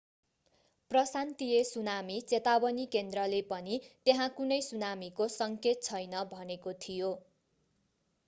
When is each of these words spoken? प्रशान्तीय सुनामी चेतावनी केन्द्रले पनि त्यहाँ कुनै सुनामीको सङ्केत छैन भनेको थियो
प्रशान्तीय 0.91 1.57
सुनामी 1.65 2.15
चेतावनी 2.29 2.85
केन्द्रले 2.95 3.41
पनि 3.49 3.77
त्यहाँ 4.05 4.27
कुनै 4.39 4.57
सुनामीको 4.67 5.27
सङ्केत 5.33 5.85
छैन 5.89 6.23
भनेको 6.31 6.73
थियो 6.81 7.11